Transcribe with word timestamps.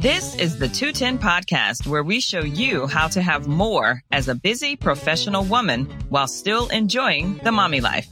This 0.00 0.34
is 0.36 0.58
the 0.58 0.68
210 0.68 1.18
podcast 1.18 1.86
where 1.86 2.02
we 2.02 2.20
show 2.20 2.40
you 2.40 2.88
how 2.88 3.06
to 3.08 3.22
have 3.22 3.46
more 3.46 4.02
as 4.10 4.26
a 4.26 4.34
busy 4.34 4.74
professional 4.74 5.44
woman 5.44 5.84
while 6.08 6.26
still 6.26 6.68
enjoying 6.68 7.38
the 7.44 7.52
mommy 7.52 7.80
life. 7.80 8.08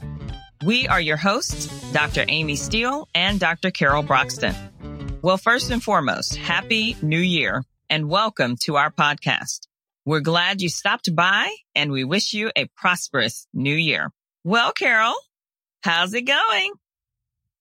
We 0.65 0.87
are 0.87 1.01
your 1.01 1.17
hosts, 1.17 1.67
Dr. 1.91 2.23
Amy 2.29 2.55
Steele 2.55 3.09
and 3.13 3.41
Dr. 3.41 3.71
Carol 3.71 4.03
Broxton. 4.03 4.55
Well, 5.21 5.37
first 5.37 5.69
and 5.69 5.83
foremost, 5.83 6.37
happy 6.37 6.95
new 7.01 7.19
year 7.19 7.63
and 7.89 8.09
welcome 8.09 8.55
to 8.63 8.77
our 8.77 8.91
podcast. 8.91 9.67
We're 10.05 10.21
glad 10.21 10.61
you 10.61 10.69
stopped 10.69 11.13
by 11.13 11.53
and 11.75 11.91
we 11.91 12.05
wish 12.05 12.33
you 12.33 12.51
a 12.55 12.67
prosperous 12.77 13.47
new 13.53 13.75
year. 13.75 14.11
Well, 14.47 14.71
Carol, 14.71 15.13
how's 15.81 16.13
it 16.13 16.21
going? 16.21 16.71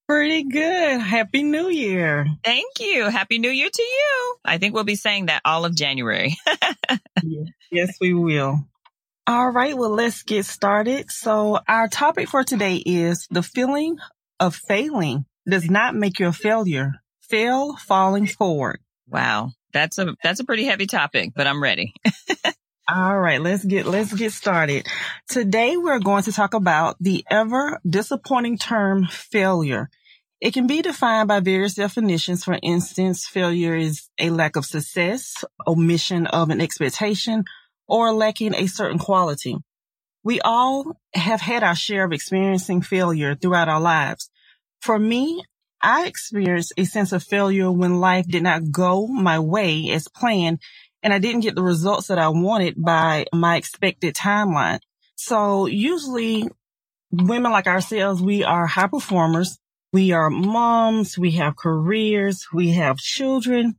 Pretty 0.07 0.45
good. 0.45 1.01
Happy 1.01 1.43
New 1.43 1.69
Year. 1.69 2.29
Thank 2.45 2.79
you. 2.79 3.11
Happy 3.11 3.41
New 3.41 3.51
Year 3.51 3.69
to 3.69 3.83
you. 3.83 4.37
I 4.45 4.59
think 4.59 4.73
we'll 4.73 4.85
be 4.85 4.95
saying 4.95 5.27
that 5.27 5.43
all 5.45 5.65
of 5.65 5.75
January. 5.75 6.37
yes, 7.73 7.97
we 8.01 8.15
will. 8.15 8.61
All 9.27 9.51
right. 9.51 9.77
Well, 9.77 9.91
let's 9.91 10.23
get 10.23 10.47
started. 10.47 11.11
So 11.11 11.59
our 11.67 11.89
topic 11.89 12.29
for 12.29 12.45
today 12.45 12.77
is 12.77 13.27
the 13.33 13.43
feeling 13.43 13.97
of 14.39 14.55
failing 14.55 15.25
does 15.45 15.69
not 15.69 15.97
make 15.97 16.21
you 16.21 16.29
a 16.29 16.33
failure. 16.33 16.93
Fail 17.21 17.75
falling 17.79 18.29
forward. 18.29 18.79
Wow. 19.09 19.51
That's 19.73 19.99
a, 19.99 20.15
that's 20.23 20.39
a 20.39 20.45
pretty 20.45 20.67
heavy 20.67 20.87
topic, 20.87 21.33
but 21.35 21.49
I'm 21.49 21.61
ready. 21.61 21.95
All 22.89 23.19
right, 23.19 23.41
let's 23.41 23.65
get 23.65 23.85
let's 23.85 24.13
get 24.13 24.33
started. 24.33 24.87
Today 25.29 25.77
we're 25.77 25.99
going 25.99 26.23
to 26.23 26.33
talk 26.33 26.55
about 26.55 26.95
the 27.01 27.25
ever 27.29 27.81
disappointing 27.89 28.59
term 28.59 29.07
failure. 29.07 29.91
It 30.41 30.55
can 30.55 30.69
be 30.69 30.83
defined 30.83 31.27
by 31.27 31.41
various 31.41 31.75
definitions. 31.75 32.45
For 32.45 32.57
instance, 32.63 33.27
failure 33.27 33.75
is 33.75 34.09
a 34.21 34.31
lack 34.31 34.55
of 34.55 34.65
success, 34.65 35.45
omission 35.67 36.29
of 36.29 36.51
an 36.51 36.61
expectation, 36.61 37.43
or 37.89 38.13
lacking 38.13 38.55
a 38.55 38.69
certain 38.69 39.01
quality. 39.01 39.57
We 40.23 40.41
all 40.43 41.01
have 41.13 41.41
had 41.41 41.65
our 41.65 41.75
share 41.75 42.05
of 42.05 42.13
experiencing 42.13 42.83
failure 42.83 43.35
throughout 43.35 43.69
our 43.69 43.81
lives. 43.81 44.31
For 44.81 44.97
me, 44.97 45.43
I 45.83 46.07
experienced 46.07 46.73
a 46.77 46.85
sense 46.85 47.13
of 47.13 47.25
failure 47.25 47.71
when 47.71 48.01
life 48.01 48.29
did 48.29 48.45
not 48.45 48.71
go 48.71 49.09
my 49.09 49.41
way 49.41 49.91
as 49.91 50.07
planned 50.07 50.61
and 51.07 51.15
I 51.15 51.21
didn't 51.21 51.43
get 51.43 51.55
the 51.55 51.63
results 51.63 52.09
that 52.09 52.19
I 52.19 52.31
wanted 52.31 52.75
by 52.77 53.27
my 53.33 53.55
expected 53.55 54.17
timeline. 54.17 54.81
So 55.15 55.67
usually 55.67 56.49
women 57.13 57.53
like 57.53 57.69
ourselves, 57.69 58.21
we 58.21 58.43
are 58.43 58.67
high 58.67 58.89
performers. 58.89 59.57
We 59.93 60.11
are 60.11 60.31
moms. 60.31 61.17
We 61.17 61.31
have 61.43 61.55
careers. 61.55 62.49
We 62.53 62.73
have 62.73 62.97
children 62.97 63.77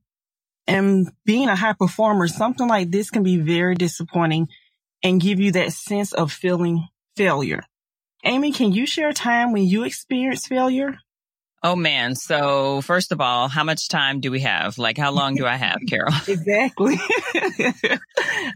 and 0.67 1.09
being 1.25 1.49
a 1.49 1.55
high 1.57 1.73
performer, 1.73 2.29
something 2.29 2.69
like 2.69 2.91
this 2.91 3.09
can 3.09 3.23
be 3.23 3.35
very 3.35 3.75
disappointing 3.75 4.47
and 5.03 5.19
give 5.19 5.41
you 5.41 5.51
that 5.51 5.73
sense 5.73 6.13
of 6.13 6.31
feeling 6.31 6.87
failure. 7.17 7.63
Amy, 8.23 8.53
can 8.53 8.71
you 8.71 8.85
share 8.87 9.09
a 9.09 9.13
time 9.13 9.51
when 9.51 9.65
you 9.65 9.83
experienced 9.83 10.47
failure? 10.47 10.97
Oh 11.67 11.75
man. 11.75 12.15
So 12.15 12.79
first 12.79 13.11
of 13.11 13.19
all, 13.19 13.49
how 13.49 13.65
much 13.65 13.89
time 13.89 14.21
do 14.21 14.31
we 14.31 14.39
have? 14.39 14.77
Like 14.77 14.97
how 14.97 15.11
long 15.11 15.35
do 15.35 15.45
I 15.45 15.57
have, 15.57 15.79
Carol? 15.89 16.13
exactly. 16.27 16.95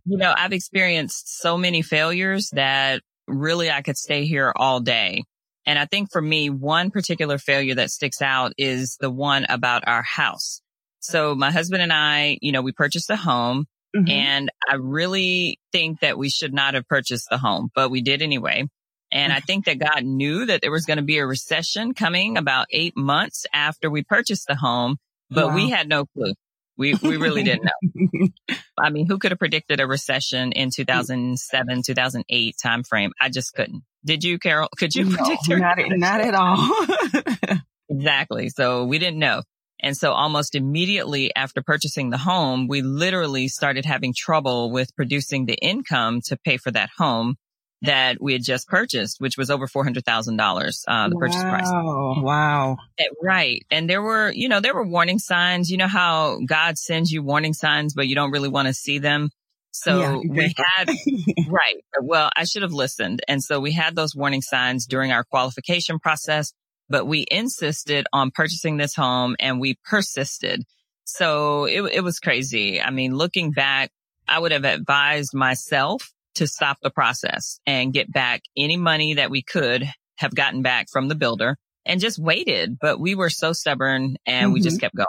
you 0.05 0.17
know, 0.17 0.33
I've 0.33 0.53
experienced 0.53 1.41
so 1.41 1.57
many 1.57 1.81
failures 1.81 2.49
that 2.53 3.01
really 3.27 3.69
I 3.69 3.81
could 3.81 3.97
stay 3.97 4.23
here 4.23 4.53
all 4.55 4.79
day. 4.79 5.25
And 5.65 5.77
I 5.77 5.87
think 5.87 6.09
for 6.09 6.21
me, 6.21 6.49
one 6.49 6.89
particular 6.89 7.37
failure 7.37 7.75
that 7.75 7.91
sticks 7.91 8.21
out 8.21 8.53
is 8.57 8.95
the 9.01 9.11
one 9.11 9.45
about 9.49 9.83
our 9.87 10.03
house. 10.03 10.61
So 11.01 11.35
my 11.35 11.51
husband 11.51 11.81
and 11.81 11.91
I, 11.91 12.37
you 12.41 12.53
know, 12.53 12.61
we 12.61 12.71
purchased 12.71 13.09
a 13.09 13.17
home 13.17 13.65
mm-hmm. 13.93 14.09
and 14.09 14.49
I 14.69 14.75
really 14.75 15.59
think 15.73 15.99
that 15.99 16.17
we 16.17 16.29
should 16.29 16.53
not 16.53 16.75
have 16.75 16.87
purchased 16.87 17.27
the 17.29 17.37
home, 17.37 17.71
but 17.75 17.91
we 17.91 18.01
did 18.01 18.21
anyway. 18.21 18.69
And 19.11 19.33
I 19.33 19.39
think 19.41 19.65
that 19.65 19.77
God 19.77 20.03
knew 20.03 20.45
that 20.45 20.61
there 20.61 20.71
was 20.71 20.85
going 20.85 20.97
to 20.97 21.03
be 21.03 21.17
a 21.17 21.25
recession 21.25 21.93
coming 21.93 22.37
about 22.37 22.67
eight 22.71 22.95
months 22.95 23.45
after 23.53 23.89
we 23.89 24.03
purchased 24.03 24.47
the 24.47 24.55
home, 24.55 24.97
but 25.29 25.47
wow. 25.47 25.55
we 25.55 25.69
had 25.69 25.89
no 25.89 26.05
clue. 26.05 26.33
We, 26.77 26.95
we 26.95 27.17
really 27.17 27.43
didn't 27.43 27.65
know. 27.65 28.27
I 28.79 28.89
mean, 28.89 29.05
who 29.07 29.19
could 29.19 29.31
have 29.31 29.39
predicted 29.39 29.79
a 29.81 29.87
recession 29.87 30.53
in 30.53 30.69
2007, 30.73 31.77
mm. 31.77 31.83
2008 31.83 32.55
timeframe? 32.63 33.09
I 33.21 33.29
just 33.29 33.53
couldn't. 33.53 33.83
Did 34.03 34.23
you, 34.23 34.39
Carol? 34.39 34.69
Could 34.77 34.95
you 34.95 35.05
no, 35.05 35.17
predict 35.17 35.49
it? 35.49 35.59
Not, 35.59 35.77
not 35.97 36.21
at 36.21 36.33
all. 36.33 37.57
exactly. 37.89 38.49
So 38.49 38.85
we 38.85 38.97
didn't 38.97 39.19
know. 39.19 39.43
And 39.81 39.97
so 39.97 40.11
almost 40.11 40.55
immediately 40.55 41.35
after 41.35 41.61
purchasing 41.61 42.11
the 42.11 42.17
home, 42.17 42.67
we 42.67 42.81
literally 42.81 43.47
started 43.47 43.85
having 43.85 44.13
trouble 44.15 44.71
with 44.71 44.95
producing 44.95 45.45
the 45.45 45.55
income 45.55 46.21
to 46.25 46.37
pay 46.37 46.57
for 46.57 46.71
that 46.71 46.89
home 46.97 47.35
that 47.83 48.17
we 48.21 48.33
had 48.33 48.43
just 48.43 48.67
purchased, 48.67 49.19
which 49.19 49.37
was 49.37 49.49
over 49.49 49.67
$400,000, 49.67 50.83
uh, 50.87 51.09
the 51.09 51.15
wow. 51.15 51.19
purchase 51.19 51.41
price. 51.41 51.67
Oh, 51.67 52.21
wow. 52.21 52.77
Right. 53.21 53.65
And 53.71 53.89
there 53.89 54.01
were, 54.01 54.31
you 54.31 54.49
know, 54.49 54.59
there 54.59 54.75
were 54.75 54.85
warning 54.85 55.17
signs. 55.19 55.69
You 55.69 55.77
know 55.77 55.87
how 55.87 56.39
God 56.45 56.77
sends 56.77 57.11
you 57.11 57.23
warning 57.23 57.53
signs, 57.53 57.93
but 57.93 58.07
you 58.07 58.15
don't 58.15 58.31
really 58.31 58.49
want 58.49 58.67
to 58.67 58.73
see 58.73 58.99
them. 58.99 59.29
So 59.71 59.99
yeah, 59.99 60.17
we 60.29 60.53
had, 60.57 60.89
right. 61.49 61.77
Well, 62.01 62.29
I 62.35 62.43
should 62.43 62.61
have 62.61 62.73
listened. 62.73 63.21
And 63.27 63.41
so 63.41 63.59
we 63.59 63.71
had 63.71 63.95
those 63.95 64.15
warning 64.15 64.41
signs 64.41 64.85
during 64.85 65.11
our 65.11 65.23
qualification 65.23 65.97
process, 65.97 66.53
but 66.89 67.07
we 67.07 67.25
insisted 67.31 68.05
on 68.13 68.31
purchasing 68.31 68.77
this 68.77 68.93
home 68.93 69.35
and 69.39 69.59
we 69.59 69.77
persisted. 69.85 70.63
So 71.05 71.65
it, 71.65 71.81
it 71.93 72.03
was 72.03 72.19
crazy. 72.19 72.81
I 72.81 72.91
mean, 72.91 73.15
looking 73.15 73.51
back, 73.51 73.91
I 74.27 74.39
would 74.39 74.51
have 74.51 74.65
advised 74.65 75.33
myself 75.33 76.13
to 76.35 76.47
stop 76.47 76.77
the 76.81 76.89
process 76.89 77.59
and 77.65 77.93
get 77.93 78.11
back 78.11 78.41
any 78.57 78.77
money 78.77 79.15
that 79.15 79.29
we 79.29 79.41
could 79.41 79.85
have 80.17 80.35
gotten 80.35 80.61
back 80.61 80.87
from 80.91 81.07
the 81.07 81.15
builder 81.15 81.57
and 81.85 81.99
just 81.99 82.19
waited. 82.19 82.77
But 82.79 82.99
we 82.99 83.15
were 83.15 83.29
so 83.29 83.53
stubborn 83.53 84.17
and 84.25 84.45
mm-hmm. 84.45 84.53
we 84.53 84.61
just 84.61 84.77
mm-hmm. 84.77 84.81
kept 84.81 84.95
going. 84.95 85.07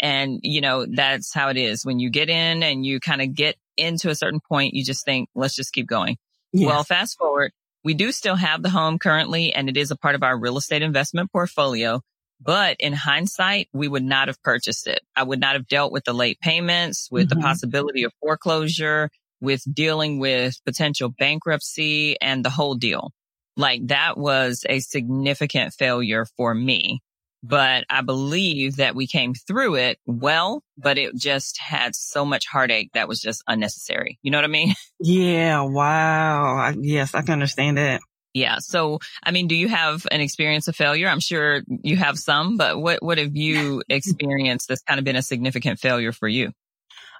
And, 0.00 0.38
you 0.42 0.60
know, 0.60 0.86
that's 0.86 1.34
how 1.34 1.48
it 1.48 1.56
is. 1.56 1.84
When 1.84 1.98
you 1.98 2.10
get 2.10 2.28
in 2.28 2.62
and 2.62 2.86
you 2.86 3.00
kind 3.00 3.20
of 3.20 3.34
get 3.34 3.56
into 3.76 4.10
a 4.10 4.14
certain 4.14 4.40
point, 4.48 4.74
you 4.74 4.84
just 4.84 5.04
think, 5.04 5.28
let's 5.34 5.56
just 5.56 5.72
keep 5.72 5.88
going. 5.88 6.16
Yes. 6.52 6.66
Well, 6.66 6.84
fast 6.84 7.18
forward, 7.18 7.52
we 7.84 7.94
do 7.94 8.12
still 8.12 8.36
have 8.36 8.62
the 8.62 8.70
home 8.70 8.98
currently 8.98 9.52
and 9.52 9.68
it 9.68 9.76
is 9.76 9.90
a 9.90 9.96
part 9.96 10.14
of 10.14 10.22
our 10.22 10.38
real 10.38 10.56
estate 10.56 10.82
investment 10.82 11.32
portfolio. 11.32 12.00
But 12.40 12.76
in 12.78 12.92
hindsight, 12.92 13.68
we 13.72 13.88
would 13.88 14.04
not 14.04 14.28
have 14.28 14.40
purchased 14.42 14.86
it. 14.86 15.00
I 15.16 15.24
would 15.24 15.40
not 15.40 15.54
have 15.54 15.66
dealt 15.66 15.90
with 15.90 16.04
the 16.04 16.12
late 16.12 16.38
payments, 16.40 17.08
with 17.10 17.28
mm-hmm. 17.28 17.40
the 17.40 17.44
possibility 17.44 18.04
of 18.04 18.12
foreclosure, 18.20 19.10
with 19.40 19.62
dealing 19.72 20.18
with 20.18 20.56
potential 20.64 21.10
bankruptcy 21.18 22.20
and 22.20 22.44
the 22.44 22.50
whole 22.50 22.74
deal. 22.74 23.12
Like 23.56 23.88
that 23.88 24.16
was 24.16 24.64
a 24.68 24.80
significant 24.80 25.74
failure 25.74 26.26
for 26.36 26.54
me. 26.54 27.00
But 27.42 27.84
I 27.88 28.00
believe 28.02 28.76
that 28.76 28.96
we 28.96 29.06
came 29.06 29.34
through 29.34 29.76
it 29.76 29.98
well, 30.06 30.62
but 30.76 30.98
it 30.98 31.14
just 31.14 31.60
had 31.60 31.94
so 31.94 32.24
much 32.24 32.46
heartache 32.46 32.90
that 32.94 33.06
was 33.06 33.20
just 33.20 33.44
unnecessary. 33.46 34.18
You 34.22 34.32
know 34.32 34.38
what 34.38 34.44
I 34.44 34.48
mean? 34.48 34.74
Yeah. 35.00 35.62
Wow. 35.62 36.56
I, 36.56 36.74
yes, 36.76 37.14
I 37.14 37.22
can 37.22 37.34
understand 37.34 37.78
that. 37.78 38.00
Yeah. 38.34 38.58
So, 38.58 38.98
I 39.22 39.30
mean, 39.30 39.46
do 39.46 39.54
you 39.54 39.68
have 39.68 40.06
an 40.10 40.20
experience 40.20 40.66
of 40.66 40.74
failure? 40.74 41.08
I'm 41.08 41.20
sure 41.20 41.62
you 41.68 41.96
have 41.96 42.18
some, 42.18 42.56
but 42.56 42.80
what, 42.80 43.00
what 43.00 43.18
have 43.18 43.36
you 43.36 43.82
experienced 43.88 44.68
that's 44.68 44.82
kind 44.82 44.98
of 44.98 45.04
been 45.04 45.14
a 45.14 45.22
significant 45.22 45.78
failure 45.78 46.10
for 46.10 46.26
you? 46.26 46.50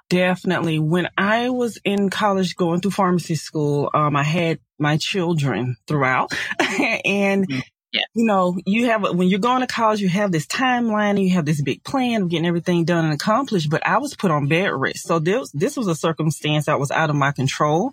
Definitely. 0.09 0.79
When 0.79 1.07
I 1.17 1.49
was 1.49 1.77
in 1.85 2.09
college 2.09 2.55
going 2.55 2.81
through 2.81 2.91
pharmacy 2.91 3.35
school, 3.35 3.89
um, 3.93 4.15
I 4.15 4.23
had 4.23 4.59
my 4.79 4.97
children 4.97 5.77
throughout 5.87 6.31
and 7.05 7.47
mm-hmm. 7.47 7.59
Yeah. 7.91 8.01
You 8.13 8.25
know, 8.25 8.55
you 8.67 8.85
have, 8.85 9.01
when 9.15 9.27
you're 9.29 9.39
going 9.39 9.61
to 9.61 9.67
college, 9.67 9.99
you 9.99 10.09
have 10.09 10.31
this 10.31 10.45
timeline 10.45 11.11
and 11.11 11.23
you 11.23 11.33
have 11.33 11.45
this 11.45 11.61
big 11.61 11.83
plan 11.83 12.21
of 12.21 12.29
getting 12.29 12.45
everything 12.45 12.85
done 12.85 13.03
and 13.03 13.13
accomplished, 13.13 13.69
but 13.69 13.85
I 13.85 13.97
was 13.97 14.15
put 14.15 14.29
on 14.29 14.47
bed 14.47 14.71
rest. 14.73 15.07
So 15.07 15.17
this, 15.17 15.49
this 15.51 15.75
was 15.75 15.87
a 15.87 15.95
circumstance 15.95 16.67
that 16.67 16.79
was 16.79 16.91
out 16.91 17.09
of 17.09 17.15
my 17.15 17.31
control. 17.31 17.91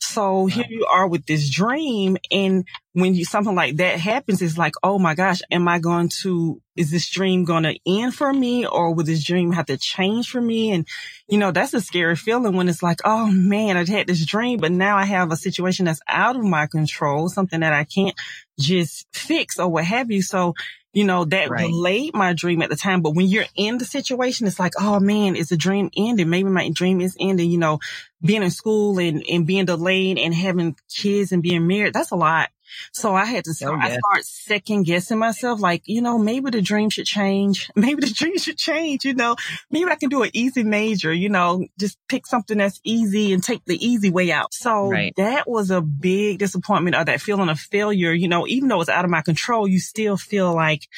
So 0.00 0.46
here 0.46 0.66
you 0.68 0.86
are 0.90 1.06
with 1.06 1.26
this 1.26 1.48
dream. 1.48 2.16
And 2.32 2.66
when 2.96 3.14
you, 3.14 3.26
something 3.26 3.54
like 3.54 3.76
that 3.76 4.00
happens, 4.00 4.40
it's 4.40 4.56
like, 4.56 4.72
oh 4.82 4.98
my 4.98 5.14
gosh, 5.14 5.42
am 5.50 5.68
I 5.68 5.80
going 5.80 6.08
to, 6.22 6.62
is 6.76 6.90
this 6.90 7.10
dream 7.10 7.44
going 7.44 7.64
to 7.64 7.78
end 7.86 8.14
for 8.14 8.32
me 8.32 8.64
or 8.64 8.94
will 8.94 9.04
this 9.04 9.22
dream 9.22 9.52
have 9.52 9.66
to 9.66 9.76
change 9.76 10.30
for 10.30 10.40
me? 10.40 10.72
And, 10.72 10.88
you 11.28 11.36
know, 11.36 11.50
that's 11.50 11.74
a 11.74 11.82
scary 11.82 12.16
feeling 12.16 12.56
when 12.56 12.70
it's 12.70 12.82
like, 12.82 13.00
oh 13.04 13.30
man, 13.30 13.76
I've 13.76 13.86
had 13.86 14.06
this 14.06 14.24
dream, 14.24 14.60
but 14.60 14.72
now 14.72 14.96
I 14.96 15.04
have 15.04 15.30
a 15.30 15.36
situation 15.36 15.84
that's 15.84 16.00
out 16.08 16.36
of 16.36 16.42
my 16.42 16.68
control, 16.68 17.28
something 17.28 17.60
that 17.60 17.74
I 17.74 17.84
can't 17.84 18.14
just 18.58 19.06
fix 19.12 19.58
or 19.58 19.68
what 19.68 19.84
have 19.84 20.10
you. 20.10 20.22
So, 20.22 20.54
you 20.94 21.04
know, 21.04 21.26
that 21.26 21.50
right. 21.50 21.66
delayed 21.66 22.14
my 22.14 22.32
dream 22.32 22.62
at 22.62 22.70
the 22.70 22.76
time. 22.76 23.02
But 23.02 23.14
when 23.14 23.26
you're 23.26 23.44
in 23.56 23.76
the 23.76 23.84
situation, 23.84 24.46
it's 24.46 24.58
like, 24.58 24.72
oh 24.80 25.00
man, 25.00 25.36
is 25.36 25.50
the 25.50 25.58
dream 25.58 25.90
ending? 25.94 26.30
Maybe 26.30 26.48
my 26.48 26.70
dream 26.70 27.02
is 27.02 27.14
ending, 27.20 27.50
you 27.50 27.58
know, 27.58 27.78
being 28.22 28.42
in 28.42 28.50
school 28.50 28.98
and, 28.98 29.22
and 29.28 29.46
being 29.46 29.66
delayed 29.66 30.16
and 30.16 30.34
having 30.34 30.76
kids 30.88 31.30
and 31.30 31.42
being 31.42 31.66
married. 31.66 31.92
That's 31.92 32.12
a 32.12 32.16
lot. 32.16 32.48
So 32.92 33.14
I 33.14 33.24
had 33.24 33.44
to 33.44 33.54
start, 33.54 33.74
oh, 33.74 33.86
yeah. 33.86 33.94
I 33.94 33.98
start 33.98 34.24
second 34.24 34.84
guessing 34.84 35.18
myself, 35.18 35.60
like, 35.60 35.82
you 35.86 36.02
know, 36.02 36.18
maybe 36.18 36.50
the 36.50 36.62
dream 36.62 36.90
should 36.90 37.06
change. 37.06 37.70
Maybe 37.76 38.00
the 38.00 38.12
dream 38.12 38.38
should 38.38 38.58
change, 38.58 39.04
you 39.04 39.14
know, 39.14 39.36
maybe 39.70 39.90
I 39.90 39.96
can 39.96 40.08
do 40.08 40.22
an 40.22 40.30
easy 40.32 40.64
major, 40.64 41.12
you 41.12 41.28
know, 41.28 41.64
just 41.78 41.98
pick 42.08 42.26
something 42.26 42.58
that's 42.58 42.80
easy 42.84 43.32
and 43.32 43.42
take 43.42 43.64
the 43.64 43.84
easy 43.84 44.10
way 44.10 44.32
out. 44.32 44.52
So 44.52 44.90
right. 44.90 45.12
that 45.16 45.48
was 45.48 45.70
a 45.70 45.80
big 45.80 46.38
disappointment 46.38 46.96
or 46.96 47.04
that 47.04 47.20
feeling 47.20 47.48
of 47.48 47.60
failure, 47.60 48.12
you 48.12 48.28
know, 48.28 48.46
even 48.46 48.68
though 48.68 48.80
it's 48.80 48.90
out 48.90 49.04
of 49.04 49.10
my 49.10 49.22
control, 49.22 49.68
you 49.68 49.78
still 49.78 50.16
feel 50.16 50.54
like, 50.54 50.88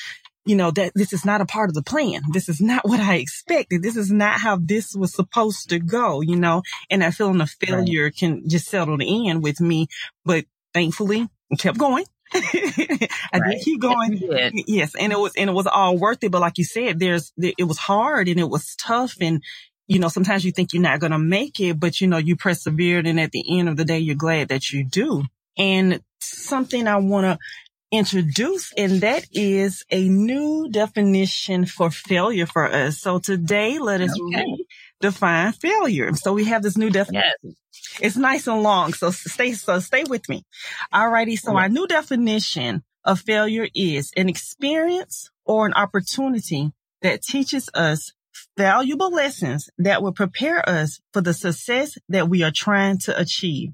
you 0.49 0.57
know, 0.57 0.71
that 0.71 0.93
this 0.95 1.13
is 1.13 1.27
not 1.27 1.43
a 1.43 1.47
part 1.47 1.69
of 1.69 1.75
the 1.75 1.83
plan. 1.83 2.23
This 2.33 2.49
is 2.49 2.61
not 2.61 2.85
what 2.89 3.01
I 3.01 3.17
expected. 3.17 3.83
This 3.83 3.97
is 3.97 4.11
not 4.11 4.41
how 4.41 4.57
this 4.57 4.95
was 4.95 5.15
supposed 5.15 5.69
to 5.71 5.79
go, 5.79 6.23
you 6.23 6.37
know, 6.37 6.63
and 6.91 7.03
that 7.03 7.15
feeling 7.15 7.41
of 7.41 7.51
failure 7.51 8.05
right. 8.05 8.17
can 8.17 8.49
just 8.49 8.69
settle 8.69 8.99
in 9.01 9.43
with 9.43 9.61
me. 9.61 9.89
But 10.25 10.47
thankfully, 10.73 11.29
kept 11.57 11.79
going. 11.79 12.05
I 12.35 13.09
right. 13.33 13.57
did 13.57 13.65
keep 13.65 13.81
going. 13.81 14.19
Yes, 14.19 14.53
yes, 14.67 14.95
and 14.99 15.13
it 15.13 15.19
was 15.19 15.33
and 15.37 15.49
it 15.49 15.53
was 15.55 15.67
all 15.67 15.97
worth 15.97 16.23
it. 16.23 16.31
But 16.31 16.43
like 16.43 16.59
you 16.59 16.65
said, 16.65 16.99
there's 16.99 17.33
it 17.39 17.67
was 17.67 17.79
hard 17.79 18.29
and 18.29 18.39
it 18.39 18.49
was 18.49 18.77
tough, 18.77 19.17
and 19.21 19.43
you 19.87 19.99
know 19.99 20.09
sometimes 20.09 20.45
you 20.45 20.53
think 20.53 20.73
you're 20.73 20.83
not 20.83 21.01
going 21.01 21.13
to 21.13 21.19
make 21.19 21.59
it, 21.59 21.81
but 21.81 22.01
you 22.01 22.07
know 22.07 22.19
you 22.19 22.37
persevered, 22.37 23.07
and 23.07 23.19
at 23.19 23.33
the 23.33 23.59
end 23.59 23.69
of 23.69 23.77
the 23.77 23.85
day, 23.85 23.99
you're 23.99 24.15
glad 24.15 24.49
that 24.49 24.71
you 24.71 24.85
do. 24.85 25.25
And 25.57 26.03
something 26.21 26.87
I 26.87 26.97
want 26.97 27.25
to 27.25 27.39
introduce, 27.91 28.73
and 28.77 29.01
that 29.01 29.25
is 29.33 29.85
a 29.91 30.07
new 30.09 30.69
definition 30.71 31.65
for 31.65 31.91
failure 31.91 32.47
for 32.47 32.67
us. 32.71 32.99
So 32.99 33.19
today, 33.19 33.79
let 33.79 34.03
us 34.03 34.15
okay. 34.21 34.65
Define 35.01 35.53
failure. 35.53 36.15
So 36.15 36.33
we 36.33 36.45
have 36.47 36.63
this 36.63 36.77
new 36.77 36.91
definition. 36.91 37.33
Yes. 37.45 37.55
It's 38.01 38.17
nice 38.17 38.47
and 38.47 38.63
long, 38.63 38.93
so 38.93 39.11
stay 39.11 39.53
so 39.53 39.79
stay 39.81 40.05
with 40.05 40.29
me. 40.29 40.45
Alrighty, 40.93 41.39
so 41.39 41.57
our 41.57 41.69
new 41.69 41.87
definition 41.87 42.83
of 43.05 43.21
failure 43.21 43.69
is 43.75 44.13
an 44.17 44.29
experience 44.29 45.31
or 45.45 45.67
an 45.67 45.75
opportunity 45.75 46.73
that 47.03 47.23
teaches 47.23 47.71
us 47.75 48.13
valuable 48.57 49.11
lessons 49.11 49.71
that 49.79 50.03
will 50.03 50.13
prepare 50.13 50.67
us 50.69 51.01
for 51.13 51.21
the 51.21 51.35
success 51.35 51.97
that 52.09 52.29
we 52.29 52.43
are 52.43 52.53
trying 52.55 52.99
to 52.99 53.19
achieve. 53.19 53.73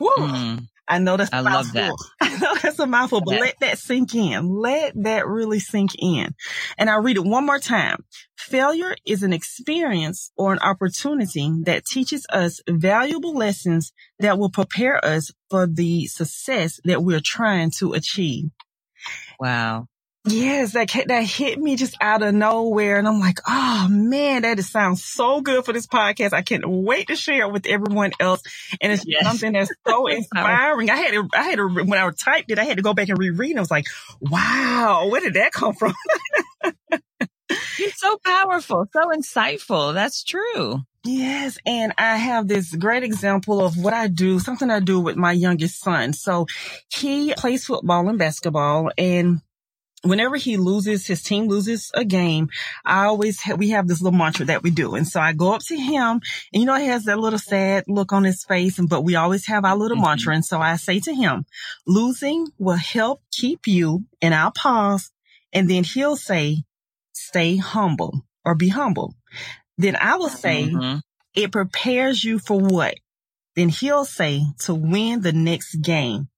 Woo. 0.00 0.10
Mm. 0.16 0.68
I 0.88 0.98
know 0.98 1.16
that's 1.16 1.32
I 1.32 1.40
love 1.40 1.72
that. 1.74 1.92
I 2.20 2.38
know 2.38 2.54
that's 2.62 2.78
a 2.78 2.86
mouthful, 2.86 3.20
but 3.20 3.40
let 3.40 3.60
that 3.60 3.78
sink 3.78 4.14
in. 4.14 4.48
Let 4.48 4.94
that 5.02 5.26
really 5.26 5.60
sink 5.60 5.92
in. 5.98 6.34
And 6.78 6.88
I'll 6.88 7.02
read 7.02 7.16
it 7.16 7.24
one 7.24 7.44
more 7.44 7.58
time. 7.58 8.04
Failure 8.36 8.96
is 9.04 9.22
an 9.22 9.32
experience 9.32 10.32
or 10.36 10.52
an 10.52 10.58
opportunity 10.60 11.52
that 11.64 11.84
teaches 11.84 12.26
us 12.30 12.60
valuable 12.68 13.34
lessons 13.34 13.92
that 14.18 14.38
will 14.38 14.50
prepare 14.50 15.04
us 15.04 15.30
for 15.50 15.66
the 15.66 16.06
success 16.06 16.80
that 16.84 17.02
we're 17.02 17.20
trying 17.22 17.70
to 17.78 17.92
achieve. 17.92 18.50
Wow. 19.38 19.88
Yes, 20.26 20.72
that 20.72 20.90
that 21.06 21.24
hit 21.24 21.58
me 21.58 21.76
just 21.76 21.96
out 22.00 22.22
of 22.22 22.34
nowhere, 22.34 22.98
and 22.98 23.08
I'm 23.08 23.20
like, 23.20 23.38
oh 23.46 23.88
man, 23.88 24.42
that 24.42 24.58
sounds 24.62 25.02
so 25.02 25.40
good 25.40 25.64
for 25.64 25.72
this 25.72 25.86
podcast. 25.86 26.32
I 26.32 26.42
can't 26.42 26.68
wait 26.68 27.08
to 27.08 27.16
share 27.16 27.46
it 27.46 27.52
with 27.52 27.66
everyone 27.66 28.12
else, 28.20 28.42
and 28.80 28.92
it's 28.92 29.06
yes. 29.06 29.22
something 29.22 29.52
that's 29.52 29.70
so 29.86 30.06
inspiring. 30.06 30.90
I 30.90 30.96
had 30.96 31.12
to, 31.12 31.28
I 31.32 31.42
had 31.44 31.56
to 31.56 31.68
when 31.68 31.98
I 31.98 32.10
typed 32.10 32.50
it, 32.50 32.58
I 32.58 32.64
had 32.64 32.76
to 32.76 32.82
go 32.82 32.94
back 32.94 33.08
and 33.08 33.18
reread. 33.18 33.52
And 33.52 33.60
I 33.60 33.62
was 33.62 33.70
like, 33.70 33.86
wow, 34.20 35.08
where 35.10 35.20
did 35.20 35.34
that 35.34 35.52
come 35.52 35.74
from? 35.74 35.94
it's 37.48 38.00
so 38.00 38.18
powerful, 38.24 38.86
so 38.92 39.08
insightful. 39.10 39.94
That's 39.94 40.24
true. 40.24 40.80
Yes. 41.04 41.58
And 41.64 41.94
I 41.96 42.16
have 42.16 42.48
this 42.48 42.74
great 42.74 43.02
example 43.02 43.64
of 43.64 43.76
what 43.78 43.94
I 43.94 44.08
do, 44.08 44.38
something 44.40 44.68
I 44.68 44.80
do 44.80 45.00
with 45.00 45.16
my 45.16 45.32
youngest 45.32 45.80
son. 45.80 46.12
So 46.12 46.46
he 46.92 47.32
plays 47.34 47.64
football 47.64 48.08
and 48.08 48.18
basketball 48.18 48.90
and 48.98 49.40
whenever 50.02 50.36
he 50.36 50.56
loses, 50.56 51.06
his 51.06 51.22
team 51.22 51.48
loses 51.48 51.90
a 51.94 52.04
game, 52.04 52.48
I 52.84 53.06
always, 53.06 53.40
ha- 53.40 53.54
we 53.54 53.70
have 53.70 53.88
this 53.88 54.00
little 54.00 54.18
mantra 54.18 54.46
that 54.46 54.62
we 54.62 54.70
do. 54.70 54.94
And 54.94 55.06
so 55.06 55.20
I 55.20 55.32
go 55.32 55.52
up 55.52 55.62
to 55.66 55.76
him 55.76 56.20
and 56.52 56.60
you 56.60 56.64
know, 56.64 56.76
he 56.76 56.86
has 56.86 57.04
that 57.04 57.18
little 57.18 57.38
sad 57.38 57.84
look 57.88 58.12
on 58.12 58.24
his 58.24 58.44
face. 58.44 58.78
And, 58.78 58.88
but 58.88 59.02
we 59.02 59.16
always 59.16 59.46
have 59.46 59.64
our 59.64 59.76
little 59.76 59.96
mm-hmm. 59.96 60.06
mantra. 60.06 60.34
And 60.34 60.44
so 60.44 60.60
I 60.60 60.76
say 60.76 61.00
to 61.00 61.14
him, 61.14 61.46
losing 61.86 62.46
will 62.58 62.76
help 62.76 63.22
keep 63.30 63.66
you 63.66 64.04
and 64.22 64.34
I'll 64.34 64.52
pause. 64.52 65.10
And 65.52 65.68
then 65.68 65.84
he'll 65.84 66.16
say, 66.16 66.64
stay 67.12 67.56
humble 67.56 68.24
or 68.44 68.54
be 68.54 68.68
humble. 68.68 69.14
Then 69.76 69.96
I 69.96 70.16
will 70.16 70.28
say, 70.28 70.66
mm-hmm. 70.66 70.98
it 71.34 71.52
prepares 71.52 72.22
you 72.22 72.38
for 72.38 72.58
what? 72.58 72.94
Then 73.56 73.68
he'll 73.68 74.04
say 74.04 74.42
to 74.60 74.74
win 74.74 75.22
the 75.22 75.32
next 75.32 75.76
game. 75.76 76.28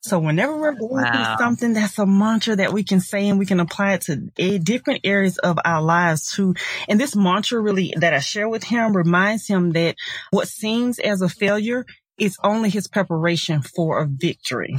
So 0.00 0.18
whenever 0.18 0.56
we're 0.56 0.74
going 0.74 1.02
wow. 1.04 1.12
through 1.12 1.44
something, 1.44 1.72
that's 1.74 1.98
a 1.98 2.06
mantra 2.06 2.56
that 2.56 2.72
we 2.72 2.84
can 2.84 3.00
say 3.00 3.28
and 3.28 3.38
we 3.38 3.46
can 3.46 3.60
apply 3.60 3.94
it 3.94 4.02
to 4.02 4.30
a, 4.38 4.58
different 4.58 5.00
areas 5.04 5.38
of 5.38 5.58
our 5.64 5.82
lives 5.82 6.32
too. 6.32 6.54
And 6.88 7.00
this 7.00 7.16
mantra 7.16 7.60
really 7.60 7.94
that 7.96 8.14
I 8.14 8.20
share 8.20 8.48
with 8.48 8.64
him 8.64 8.96
reminds 8.96 9.46
him 9.46 9.72
that 9.72 9.96
what 10.30 10.48
seems 10.48 10.98
as 10.98 11.22
a 11.22 11.28
failure 11.28 11.84
is 12.18 12.36
only 12.42 12.70
his 12.70 12.86
preparation 12.86 13.62
for 13.62 14.00
a 14.00 14.06
victory. 14.06 14.76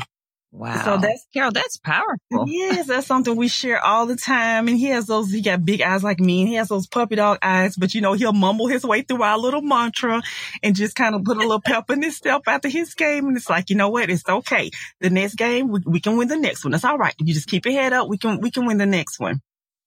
Wow. 0.51 0.81
So 0.85 0.97
that's 0.97 1.27
Carol, 1.33 1.51
that's 1.51 1.75
powerful. 1.77 2.45
Yes, 2.47 2.87
that's 2.87 3.07
something 3.07 3.35
we 3.35 3.49
share 3.49 3.83
all 3.83 4.05
the 4.05 4.15
time. 4.15 4.69
And 4.69 4.77
he 4.77 4.85
has 4.85 5.05
those, 5.05 5.29
he 5.29 5.41
got 5.41 5.65
big 5.65 5.81
eyes 5.81 6.01
like 6.01 6.19
me 6.19 6.41
and 6.41 6.47
he 6.47 6.55
has 6.55 6.69
those 6.69 6.87
puppy 6.87 7.15
dog 7.15 7.39
eyes, 7.41 7.75
but 7.75 7.93
you 7.93 7.99
know, 7.99 8.13
he'll 8.13 8.31
mumble 8.31 8.67
his 8.67 8.85
way 8.85 9.01
through 9.01 9.21
our 9.21 9.37
little 9.37 9.61
mantra 9.61 10.23
and 10.63 10.73
just 10.73 10.95
kind 10.95 11.13
of 11.13 11.25
put 11.25 11.37
a 11.37 11.41
little 11.41 11.59
pep 11.59 11.89
in 11.89 12.01
his 12.01 12.15
step 12.15 12.43
after 12.47 12.69
his 12.69 12.93
game. 12.93 13.27
And 13.27 13.35
it's 13.35 13.49
like, 13.49 13.69
you 13.69 13.75
know 13.75 13.89
what? 13.89 14.09
It's 14.09 14.27
okay. 14.27 14.71
The 15.01 15.09
next 15.09 15.35
game, 15.35 15.67
we, 15.67 15.81
we 15.85 15.99
can 15.99 16.15
win 16.15 16.29
the 16.29 16.37
next 16.37 16.63
one. 16.63 16.71
That's 16.71 16.85
all 16.85 16.97
right. 16.97 17.15
You 17.19 17.33
just 17.33 17.49
keep 17.49 17.65
your 17.65 17.73
head 17.73 17.91
up. 17.91 18.07
We 18.07 18.17
can, 18.17 18.39
we 18.39 18.49
can 18.49 18.65
win 18.65 18.77
the 18.77 18.85
next 18.85 19.19
one. 19.19 19.41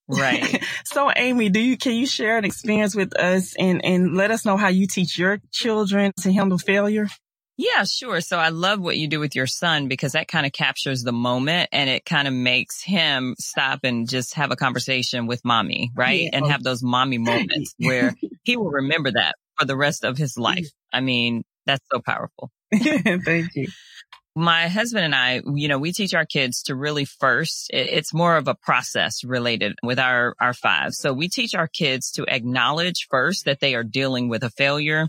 Right. 0.07 0.63
so 0.85 1.11
Amy, 1.17 1.49
do 1.49 1.61
you, 1.61 1.79
can 1.79 1.95
you 1.95 2.07
share 2.07 2.37
an 2.37 2.45
experience 2.45 2.95
with 2.95 3.19
us 3.19 3.55
and, 3.59 3.83
and 3.83 4.15
let 4.15 4.31
us 4.31 4.45
know 4.45 4.59
how 4.59 4.69
you 4.69 4.87
teach 4.87 5.19
your 5.19 5.41
children 5.51 6.13
to 6.21 6.33
handle 6.33 6.59
failure? 6.59 7.09
Yeah, 7.59 7.83
sure. 7.83 8.21
So 8.21 8.39
I 8.39 8.51
love 8.51 8.79
what 8.79 8.97
you 8.97 9.09
do 9.09 9.19
with 9.19 9.35
your 9.35 9.49
son 9.49 9.89
because 9.89 10.13
that 10.13 10.29
kind 10.29 10.47
of 10.47 10.53
captures 10.53 11.03
the 11.03 11.13
moment 11.13 11.71
and 11.73 11.91
it 11.91 12.05
kind 12.05 12.29
of 12.29 12.33
makes 12.33 12.81
him 12.81 13.35
stop 13.37 13.81
and 13.83 14.09
just 14.09 14.35
have 14.35 14.53
a 14.53 14.57
conversation 14.57 15.27
with 15.27 15.45
mommy, 15.45 15.91
right? 15.97 16.23
Yeah. 16.23 16.31
And 16.35 16.47
have 16.47 16.63
those 16.63 16.85
mommy 16.85 17.19
moments 17.19 17.75
where 17.77 18.15
he 18.45 18.57
will 18.57 18.71
remember 18.71 19.11
that 19.11 19.35
for 19.59 19.65
the 19.67 19.77
rest 19.77 20.05
of 20.05 20.17
his 20.17 20.35
mm-hmm. 20.35 20.43
life. 20.43 20.69
I 20.93 21.01
mean, 21.01 21.43
that's 21.67 21.85
so 21.91 22.01
powerful. 22.01 22.53
Thank 22.73 23.57
you. 23.57 23.67
My 24.37 24.69
husband 24.69 25.05
and 25.05 25.15
I, 25.17 25.43
you 25.53 25.67
know, 25.67 25.79
we 25.79 25.93
teach 25.93 26.15
our 26.15 26.27
kids 26.27 26.63
to 26.65 26.77
really 26.77 27.07
first, 27.07 27.71
it's 27.71 28.15
more 28.15 28.37
of 28.37 28.47
a 28.47 28.55
process 28.55 29.25
related 29.25 29.75
with 29.83 29.99
our, 29.99 30.37
our 30.41 30.55
five. 30.55 30.95
So 30.95 31.13
we 31.13 31.29
teach 31.29 31.57
our 31.57 31.67
kids 31.67 32.13
to 32.13 32.25
acknowledge 32.29 33.09
first 33.11 33.47
that 33.47 33.59
they 33.59 33.75
are 33.75 33.83
dealing 33.83 34.29
with 34.29 34.45
a 34.45 34.51
failure 34.51 35.09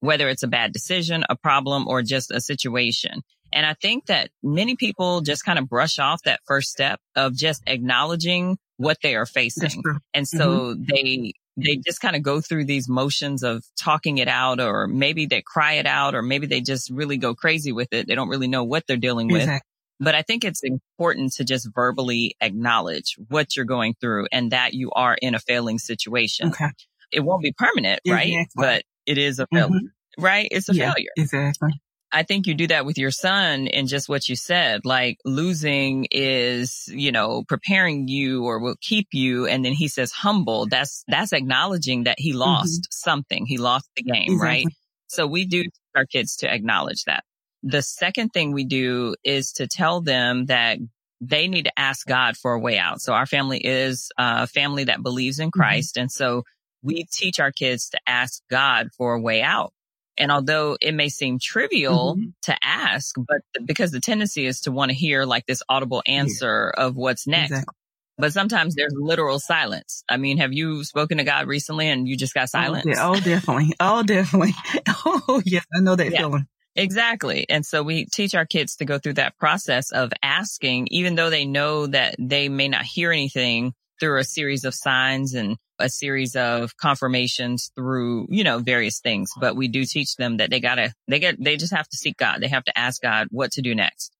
whether 0.00 0.28
it's 0.28 0.42
a 0.42 0.48
bad 0.48 0.72
decision, 0.72 1.24
a 1.28 1.36
problem, 1.36 1.86
or 1.86 2.02
just 2.02 2.30
a 2.30 2.40
situation. 2.40 3.22
And 3.52 3.66
I 3.66 3.74
think 3.74 4.06
that 4.06 4.30
many 4.42 4.76
people 4.76 5.20
just 5.20 5.44
kind 5.44 5.58
of 5.58 5.68
brush 5.68 5.98
off 5.98 6.22
that 6.24 6.40
first 6.46 6.70
step 6.70 7.00
of 7.16 7.34
just 7.34 7.62
acknowledging 7.66 8.58
what 8.76 8.98
they 9.02 9.14
are 9.16 9.26
facing. 9.26 9.82
And 10.14 10.26
so 10.26 10.74
mm-hmm. 10.74 10.84
they, 10.88 11.32
they 11.56 11.76
just 11.84 12.00
kind 12.00 12.16
of 12.16 12.22
go 12.22 12.40
through 12.40 12.64
these 12.64 12.88
motions 12.88 13.42
of 13.42 13.64
talking 13.78 14.18
it 14.18 14.28
out, 14.28 14.60
or 14.60 14.86
maybe 14.86 15.26
they 15.26 15.42
cry 15.42 15.74
it 15.74 15.86
out, 15.86 16.14
or 16.14 16.22
maybe 16.22 16.46
they 16.46 16.60
just 16.60 16.90
really 16.90 17.16
go 17.16 17.34
crazy 17.34 17.72
with 17.72 17.88
it. 17.92 18.06
They 18.06 18.14
don't 18.14 18.28
really 18.28 18.48
know 18.48 18.64
what 18.64 18.86
they're 18.86 18.96
dealing 18.96 19.28
with. 19.28 19.42
Exactly. 19.42 19.66
But 20.02 20.14
I 20.14 20.22
think 20.22 20.44
it's 20.44 20.62
important 20.62 21.34
to 21.34 21.44
just 21.44 21.68
verbally 21.74 22.34
acknowledge 22.40 23.16
what 23.28 23.54
you're 23.54 23.66
going 23.66 23.94
through 24.00 24.28
and 24.32 24.52
that 24.52 24.72
you 24.72 24.90
are 24.92 25.14
in 25.20 25.34
a 25.34 25.38
failing 25.40 25.78
situation. 25.78 26.48
Okay. 26.48 26.70
It 27.12 27.20
won't 27.20 27.42
be 27.42 27.52
permanent, 27.52 28.00
right? 28.08 28.46
But 28.54 28.84
it 29.10 29.18
is 29.18 29.38
a 29.38 29.46
failure, 29.52 29.68
mm-hmm. 29.68 30.22
right? 30.22 30.48
It's 30.50 30.68
a 30.68 30.74
yeah, 30.74 30.92
failure. 30.92 31.10
Exactly. 31.16 31.80
I 32.12 32.24
think 32.24 32.46
you 32.46 32.54
do 32.54 32.66
that 32.68 32.84
with 32.84 32.98
your 32.98 33.12
son 33.12 33.68
and 33.68 33.86
just 33.86 34.08
what 34.08 34.28
you 34.28 34.34
said, 34.34 34.84
like 34.84 35.18
losing 35.24 36.06
is, 36.10 36.88
you 36.88 37.12
know, 37.12 37.44
preparing 37.46 38.08
you 38.08 38.44
or 38.44 38.58
will 38.58 38.74
keep 38.80 39.08
you. 39.12 39.46
And 39.46 39.64
then 39.64 39.72
he 39.72 39.86
says 39.86 40.10
humble. 40.10 40.66
That's, 40.66 41.04
that's 41.06 41.32
acknowledging 41.32 42.04
that 42.04 42.18
he 42.18 42.30
mm-hmm. 42.30 42.40
lost 42.40 42.82
mm-hmm. 42.82 43.10
something. 43.10 43.46
He 43.46 43.58
lost 43.58 43.88
the 43.94 44.02
game, 44.02 44.32
exactly. 44.32 44.48
right? 44.48 44.66
So 45.06 45.26
we 45.26 45.46
do 45.46 45.64
our 45.94 46.04
kids 46.04 46.36
to 46.38 46.52
acknowledge 46.52 47.04
that. 47.04 47.22
The 47.62 47.82
second 47.82 48.30
thing 48.30 48.52
we 48.52 48.64
do 48.64 49.14
is 49.22 49.52
to 49.52 49.68
tell 49.68 50.00
them 50.00 50.46
that 50.46 50.78
they 51.20 51.46
need 51.46 51.66
to 51.66 51.78
ask 51.78 52.06
God 52.06 52.36
for 52.36 52.54
a 52.54 52.58
way 52.58 52.78
out. 52.78 53.00
So 53.00 53.12
our 53.12 53.26
family 53.26 53.58
is 53.58 54.10
a 54.18 54.46
family 54.48 54.84
that 54.84 55.02
believes 55.02 55.38
in 55.38 55.48
mm-hmm. 55.48 55.60
Christ. 55.60 55.94
Mm-hmm. 55.94 56.02
And 56.02 56.12
so 56.12 56.42
we 56.82 57.04
teach 57.04 57.40
our 57.40 57.52
kids 57.52 57.90
to 57.90 57.98
ask 58.06 58.42
God 58.50 58.90
for 58.96 59.14
a 59.14 59.20
way 59.20 59.42
out. 59.42 59.72
And 60.18 60.30
although 60.30 60.76
it 60.80 60.92
may 60.92 61.08
seem 61.08 61.38
trivial 61.38 62.16
mm-hmm. 62.16 62.30
to 62.42 62.56
ask, 62.62 63.14
but 63.16 63.40
because 63.64 63.90
the 63.90 64.00
tendency 64.00 64.44
is 64.46 64.62
to 64.62 64.72
want 64.72 64.90
to 64.90 64.94
hear 64.94 65.24
like 65.24 65.46
this 65.46 65.62
audible 65.68 66.02
answer 66.06 66.74
yeah. 66.76 66.84
of 66.84 66.96
what's 66.96 67.26
next. 67.26 67.52
Exactly. 67.52 67.74
But 68.18 68.34
sometimes 68.34 68.74
there's 68.74 68.92
literal 68.94 69.38
silence. 69.38 70.04
I 70.06 70.18
mean, 70.18 70.36
have 70.36 70.52
you 70.52 70.84
spoken 70.84 71.18
to 71.18 71.24
God 71.24 71.46
recently 71.46 71.88
and 71.88 72.06
you 72.06 72.18
just 72.18 72.34
got 72.34 72.50
silence? 72.50 72.84
Oh, 72.86 72.90
yeah. 72.90 73.08
oh 73.08 73.14
definitely. 73.14 73.72
Oh, 73.80 74.02
definitely. 74.02 74.54
Oh, 75.06 75.40
yes. 75.46 75.64
I 75.74 75.80
know 75.80 75.96
that 75.96 76.10
yeah. 76.12 76.18
feeling. 76.18 76.46
Exactly. 76.76 77.46
And 77.48 77.64
so 77.64 77.82
we 77.82 78.04
teach 78.04 78.34
our 78.34 78.44
kids 78.44 78.76
to 78.76 78.84
go 78.84 78.98
through 78.98 79.14
that 79.14 79.38
process 79.38 79.90
of 79.90 80.12
asking, 80.22 80.88
even 80.90 81.14
though 81.14 81.30
they 81.30 81.46
know 81.46 81.86
that 81.86 82.16
they 82.18 82.48
may 82.48 82.68
not 82.68 82.84
hear 82.84 83.10
anything 83.10 83.72
through 83.98 84.18
a 84.18 84.24
series 84.24 84.64
of 84.64 84.74
signs 84.74 85.34
and 85.34 85.56
a 85.80 85.88
series 85.88 86.36
of 86.36 86.76
confirmations 86.76 87.72
through, 87.74 88.26
you 88.30 88.44
know, 88.44 88.58
various 88.58 89.00
things. 89.00 89.30
But 89.38 89.56
we 89.56 89.68
do 89.68 89.84
teach 89.84 90.16
them 90.16 90.38
that 90.38 90.50
they 90.50 90.60
gotta, 90.60 90.92
they 91.08 91.18
get, 91.18 91.42
they 91.42 91.56
just 91.56 91.74
have 91.74 91.88
to 91.88 91.96
seek 91.96 92.16
God. 92.16 92.40
They 92.40 92.48
have 92.48 92.64
to 92.64 92.78
ask 92.78 93.02
God 93.02 93.28
what 93.30 93.52
to 93.52 93.62
do 93.62 93.74
next. 93.74 94.14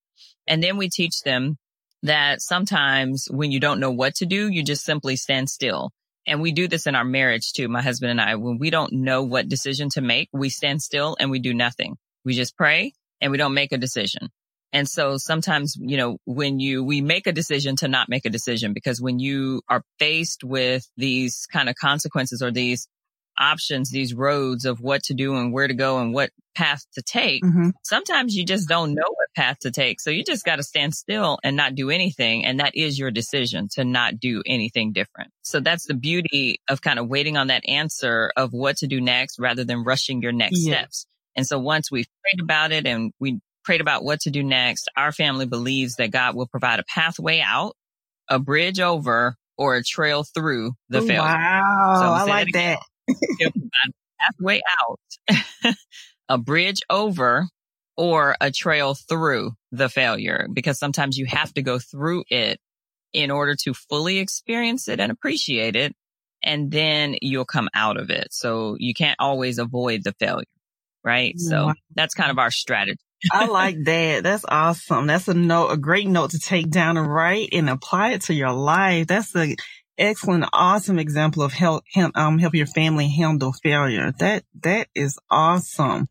And 0.46 0.62
then 0.62 0.76
we 0.76 0.88
teach 0.88 1.20
them 1.22 1.56
that 2.02 2.40
sometimes 2.40 3.28
when 3.30 3.50
you 3.50 3.60
don't 3.60 3.80
know 3.80 3.90
what 3.90 4.14
to 4.16 4.26
do, 4.26 4.48
you 4.48 4.62
just 4.62 4.84
simply 4.84 5.16
stand 5.16 5.48
still. 5.50 5.90
And 6.26 6.40
we 6.40 6.52
do 6.52 6.68
this 6.68 6.86
in 6.86 6.94
our 6.94 7.04
marriage 7.04 7.52
too, 7.52 7.68
my 7.68 7.82
husband 7.82 8.10
and 8.10 8.20
I. 8.20 8.36
When 8.36 8.58
we 8.58 8.70
don't 8.70 8.92
know 8.92 9.22
what 9.22 9.48
decision 9.48 9.88
to 9.90 10.00
make, 10.00 10.28
we 10.32 10.48
stand 10.48 10.82
still 10.82 11.16
and 11.18 11.30
we 11.30 11.38
do 11.38 11.54
nothing. 11.54 11.96
We 12.24 12.34
just 12.34 12.56
pray 12.56 12.92
and 13.20 13.32
we 13.32 13.38
don't 13.38 13.54
make 13.54 13.72
a 13.72 13.78
decision. 13.78 14.30
And 14.72 14.88
so 14.88 15.16
sometimes, 15.16 15.76
you 15.78 15.96
know, 15.96 16.18
when 16.24 16.60
you, 16.60 16.84
we 16.84 17.00
make 17.00 17.26
a 17.26 17.32
decision 17.32 17.76
to 17.76 17.88
not 17.88 18.08
make 18.08 18.24
a 18.24 18.30
decision 18.30 18.72
because 18.72 19.00
when 19.00 19.18
you 19.18 19.62
are 19.68 19.82
faced 19.98 20.44
with 20.44 20.88
these 20.96 21.46
kind 21.52 21.68
of 21.68 21.74
consequences 21.74 22.40
or 22.40 22.50
these 22.50 22.86
options, 23.38 23.90
these 23.90 24.14
roads 24.14 24.64
of 24.64 24.80
what 24.80 25.02
to 25.04 25.14
do 25.14 25.34
and 25.36 25.52
where 25.52 25.66
to 25.66 25.74
go 25.74 25.98
and 25.98 26.12
what 26.12 26.30
path 26.54 26.84
to 26.94 27.02
take, 27.02 27.42
mm-hmm. 27.42 27.70
sometimes 27.82 28.36
you 28.36 28.44
just 28.44 28.68
don't 28.68 28.94
know 28.94 29.08
what 29.08 29.28
path 29.34 29.58
to 29.60 29.70
take. 29.70 30.00
So 30.00 30.10
you 30.10 30.22
just 30.22 30.44
got 30.44 30.56
to 30.56 30.62
stand 30.62 30.94
still 30.94 31.38
and 31.42 31.56
not 31.56 31.74
do 31.74 31.90
anything. 31.90 32.44
And 32.44 32.60
that 32.60 32.76
is 32.76 32.98
your 32.98 33.10
decision 33.10 33.68
to 33.72 33.84
not 33.84 34.20
do 34.20 34.42
anything 34.46 34.92
different. 34.92 35.30
So 35.42 35.60
that's 35.60 35.86
the 35.86 35.94
beauty 35.94 36.60
of 36.68 36.82
kind 36.82 36.98
of 36.98 37.08
waiting 37.08 37.36
on 37.36 37.48
that 37.48 37.68
answer 37.68 38.30
of 38.36 38.52
what 38.52 38.76
to 38.78 38.86
do 38.86 39.00
next 39.00 39.38
rather 39.38 39.64
than 39.64 39.84
rushing 39.84 40.22
your 40.22 40.32
next 40.32 40.62
steps. 40.62 41.06
And 41.34 41.46
so 41.46 41.58
once 41.58 41.90
we've 41.90 42.08
prayed 42.22 42.42
about 42.42 42.72
it 42.72 42.86
and 42.86 43.12
we 43.18 43.40
prayed 43.64 43.80
about 43.80 44.04
what 44.04 44.20
to 44.20 44.30
do 44.30 44.42
next, 44.42 44.88
our 44.96 45.12
family 45.12 45.46
believes 45.46 45.96
that 45.96 46.10
God 46.10 46.34
will 46.34 46.46
provide 46.46 46.80
a 46.80 46.84
pathway 46.84 47.40
out, 47.40 47.76
a 48.28 48.38
bridge 48.38 48.80
over, 48.80 49.36
or 49.56 49.76
a 49.76 49.84
trail 49.84 50.24
through 50.24 50.72
the 50.88 51.02
failure. 51.02 51.20
Wow. 51.20 51.96
So 52.00 52.06
I 52.06 52.24
like 52.24 52.48
that. 52.54 52.78
that. 53.08 53.92
pathway 54.20 54.60
out, 54.80 55.74
a 56.28 56.38
bridge 56.38 56.80
over, 56.88 57.46
or 57.96 58.34
a 58.40 58.50
trail 58.50 58.94
through 58.94 59.52
the 59.72 59.90
failure 59.90 60.48
because 60.52 60.78
sometimes 60.78 61.18
you 61.18 61.26
have 61.26 61.52
to 61.52 61.62
go 61.62 61.78
through 61.78 62.24
it 62.30 62.58
in 63.12 63.30
order 63.30 63.54
to 63.54 63.74
fully 63.74 64.18
experience 64.18 64.88
it 64.88 65.00
and 65.00 65.12
appreciate 65.12 65.76
it. 65.76 65.94
And 66.42 66.70
then 66.70 67.16
you'll 67.20 67.44
come 67.44 67.68
out 67.74 67.98
of 67.98 68.08
it. 68.08 68.28
So 68.30 68.76
you 68.78 68.94
can't 68.94 69.16
always 69.18 69.58
avoid 69.58 70.02
the 70.04 70.14
failure 70.18 70.46
right? 71.04 71.38
So 71.38 71.72
that's 71.94 72.14
kind 72.14 72.30
of 72.30 72.38
our 72.38 72.50
strategy. 72.50 72.98
I 73.32 73.46
like 73.46 73.76
that. 73.84 74.22
That's 74.22 74.44
awesome. 74.48 75.06
That's 75.06 75.28
a 75.28 75.34
note, 75.34 75.68
a 75.68 75.76
great 75.76 76.08
note 76.08 76.30
to 76.30 76.38
take 76.38 76.70
down 76.70 76.96
and 76.96 77.12
write 77.12 77.50
and 77.52 77.68
apply 77.68 78.12
it 78.12 78.22
to 78.22 78.34
your 78.34 78.52
life. 78.52 79.06
That's 79.06 79.34
a 79.36 79.56
excellent, 79.98 80.46
awesome 80.52 80.98
example 80.98 81.42
of 81.42 81.52
help, 81.52 81.84
um, 82.14 82.38
help 82.38 82.54
your 82.54 82.66
family 82.66 83.08
handle 83.08 83.52
failure. 83.62 84.12
That, 84.18 84.44
that 84.62 84.88
is 84.94 85.18
awesome. 85.30 86.08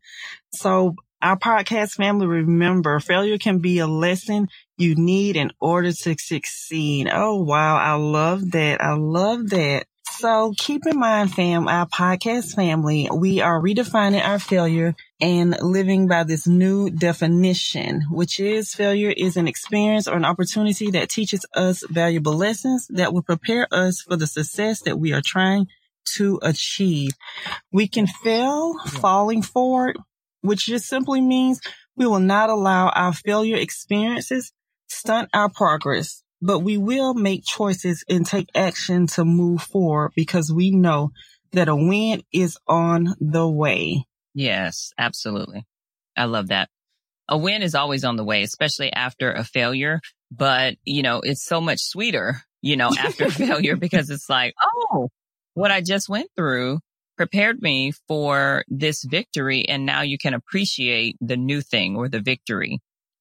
So 0.52 0.94
our 1.20 1.36
podcast 1.36 1.92
family, 1.92 2.26
remember 2.26 3.00
failure 3.00 3.38
can 3.38 3.58
be 3.58 3.80
a 3.80 3.86
lesson 3.86 4.48
you 4.78 4.94
need 4.94 5.36
in 5.36 5.50
order 5.60 5.92
to 5.92 6.14
succeed. 6.14 7.08
Oh, 7.12 7.42
wow. 7.42 7.76
I 7.76 7.94
love 7.94 8.52
that. 8.52 8.80
I 8.80 8.94
love 8.94 9.50
that. 9.50 9.86
So 10.18 10.52
keep 10.56 10.86
in 10.86 10.98
mind, 10.98 11.32
fam, 11.32 11.68
our 11.68 11.86
podcast 11.86 12.54
family, 12.54 13.08
we 13.12 13.40
are 13.40 13.60
redefining 13.60 14.22
our 14.22 14.38
failure 14.38 14.94
and 15.20 15.56
living 15.62 16.08
by 16.08 16.24
this 16.24 16.46
new 16.46 16.90
definition, 16.90 18.02
which 18.10 18.38
is 18.38 18.74
failure 18.74 19.14
is 19.16 19.36
an 19.36 19.48
experience 19.48 20.08
or 20.08 20.16
an 20.16 20.24
opportunity 20.24 20.90
that 20.90 21.08
teaches 21.08 21.46
us 21.54 21.84
valuable 21.88 22.34
lessons 22.36 22.86
that 22.90 23.14
will 23.14 23.22
prepare 23.22 23.66
us 23.72 24.02
for 24.02 24.16
the 24.16 24.26
success 24.26 24.82
that 24.82 24.98
we 24.98 25.12
are 25.12 25.22
trying 25.24 25.68
to 26.16 26.38
achieve. 26.42 27.12
We 27.72 27.88
can 27.88 28.06
fail 28.06 28.78
falling 28.86 29.42
forward, 29.42 29.96
which 30.42 30.66
just 30.66 30.86
simply 30.86 31.20
means 31.20 31.60
we 31.96 32.06
will 32.06 32.20
not 32.20 32.50
allow 32.50 32.88
our 32.88 33.12
failure 33.12 33.56
experiences 33.56 34.52
stunt 34.88 35.30
our 35.32 35.48
progress 35.48 36.22
but 36.42 36.60
we 36.60 36.78
will 36.78 37.14
make 37.14 37.44
choices 37.44 38.04
and 38.08 38.24
take 38.24 38.48
action 38.54 39.06
to 39.06 39.24
move 39.24 39.62
forward 39.62 40.12
because 40.14 40.52
we 40.52 40.70
know 40.70 41.10
that 41.52 41.68
a 41.68 41.76
win 41.76 42.22
is 42.32 42.56
on 42.66 43.14
the 43.20 43.48
way. 43.48 44.04
Yes, 44.34 44.92
absolutely. 44.98 45.66
I 46.16 46.24
love 46.24 46.48
that. 46.48 46.68
A 47.28 47.36
win 47.36 47.62
is 47.62 47.74
always 47.74 48.04
on 48.04 48.16
the 48.16 48.24
way, 48.24 48.42
especially 48.42 48.92
after 48.92 49.32
a 49.32 49.44
failure. 49.44 50.00
But, 50.30 50.76
you 50.84 51.02
know, 51.02 51.20
it's 51.22 51.44
so 51.44 51.60
much 51.60 51.80
sweeter, 51.80 52.42
you 52.62 52.76
know, 52.76 52.90
after 52.96 53.30
failure 53.30 53.76
because 53.76 54.10
it's 54.10 54.28
like, 54.28 54.54
oh, 54.64 55.08
what 55.54 55.70
I 55.70 55.80
just 55.80 56.08
went 56.08 56.30
through 56.36 56.80
prepared 57.16 57.60
me 57.60 57.92
for 58.08 58.64
this 58.68 59.04
victory. 59.04 59.68
And 59.68 59.84
now 59.84 60.02
you 60.02 60.18
can 60.18 60.34
appreciate 60.34 61.16
the 61.20 61.36
new 61.36 61.60
thing 61.60 61.96
or 61.96 62.08
the 62.08 62.20
victory 62.20 62.80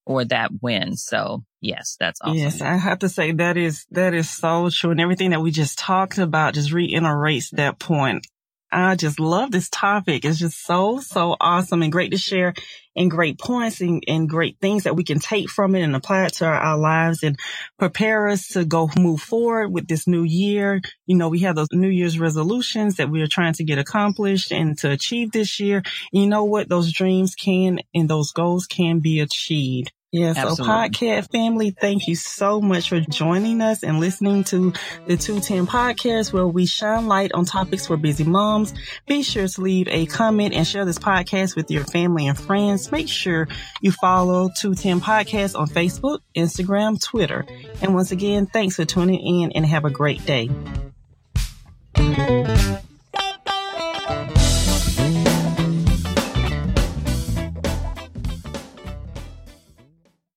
or 0.10 0.26
that 0.26 0.50
win. 0.60 0.98
So 0.98 1.44
yes, 1.62 1.96
that's 2.00 2.20
awesome. 2.20 2.36
Yes, 2.36 2.62
I 2.62 2.78
have 2.78 3.00
to 3.00 3.10
say 3.10 3.32
that 3.34 3.58
is, 3.58 3.86
that 3.92 4.16
is 4.16 4.28
so 4.28 4.72
true. 4.72 4.90
And 4.90 5.00
everything 5.00 5.30
that 5.30 5.42
we 5.42 5.52
just 5.52 5.78
talked 5.78 6.18
about 6.18 6.56
just 6.56 6.72
reiterates 6.72 7.52
that 7.52 7.78
point. 7.78 8.26
I 8.72 8.96
just 8.96 9.20
love 9.20 9.52
this 9.52 9.70
topic. 9.70 10.26
It's 10.26 10.40
just 10.40 10.64
so, 10.64 11.00
so 11.00 11.36
awesome 11.40 11.84
and 11.84 11.92
great 11.92 12.12
to 12.12 12.18
share 12.18 12.56
and 12.96 13.10
great 13.10 13.40
points 13.40 13.82
and, 13.82 14.04
and 14.08 14.28
great 14.28 14.58
things 14.60 14.84
that 14.84 14.96
we 14.96 15.04
can 15.04 15.20
take 15.20 15.50
from 15.50 15.76
it 15.76 15.82
and 15.82 15.96
apply 15.96 16.26
it 16.26 16.34
to 16.34 16.46
our, 16.46 16.56
our, 16.56 16.78
lives 16.78 17.24
and 17.24 17.38
prepare 17.78 18.28
us 18.28 18.50
to 18.50 18.66
go 18.66 18.90
move 18.98 19.22
forward 19.22 19.70
with 19.70 19.88
this 19.88 20.08
new 20.08 20.24
year. 20.24 20.82
You 21.06 21.18
know, 21.18 21.30
we 21.30 21.40
have 21.42 21.56
those 21.56 21.70
New 21.72 21.88
Year's 21.88 22.20
resolutions 22.20 22.96
that 22.96 23.10
we 23.10 23.22
are 23.22 23.28
trying 23.28 23.54
to 23.54 23.64
get 23.64 23.78
accomplished 23.78 24.52
and 24.52 24.78
to 24.80 24.92
achieve 24.92 25.32
this 25.32 25.60
year. 25.60 25.78
And 26.14 26.24
you 26.24 26.28
know 26.28 26.46
what? 26.46 26.68
Those 26.68 26.92
dreams 26.92 27.36
can 27.36 27.80
and 27.94 28.10
those 28.10 28.32
goals 28.32 28.66
can 28.66 29.00
be 29.00 29.20
achieved. 29.20 29.92
Yeah, 30.12 30.34
so 30.34 30.64
podcast 30.64 31.32
family, 31.32 31.70
thank 31.70 32.08
you 32.08 32.16
so 32.16 32.60
much 32.62 32.90
for 32.90 33.00
joining 33.00 33.62
us 33.62 33.84
and 33.84 34.00
listening 34.00 34.44
to 34.46 34.74
the 35.06 35.18
210 35.18 35.68
podcast 35.68 36.34
where 36.34 36.48
we 36.48 36.66
shine 36.66 37.06
light 37.06 37.32
on 37.34 37.46
topics 37.46 37.86
for 37.86 37.96
busy 37.96 38.24
moms. 38.24 38.74
Be 39.06 39.22
sure 39.22 39.48
to 39.48 39.62
leave 39.62 39.88
a 39.88 40.08
comment 40.08 40.56
and 40.56 40.66
share 40.66 40.84
this 40.84 40.98
podcast 40.98 41.56
with 41.56 41.70
your 41.70 41.84
family 41.84 42.26
and 42.26 42.36
friends. 42.36 42.92
Make 42.92 43.08
sure 43.08 43.48
you 43.82 43.92
follow 43.92 44.50
210 44.58 45.00
podcast 45.00 45.56
on 45.58 45.68
Facebook, 45.68 46.22
Instagram, 46.36 47.00
Twitter. 47.00 47.46
And 47.84 47.94
once 47.94 48.12
again, 48.12 48.48
thanks 48.48 48.78
for 48.78 48.86
tuning 48.86 49.20
in 49.20 49.52
and 49.52 49.64
have 49.64 49.86
a 49.86 49.92
great 49.92 50.26
day. 50.26 50.50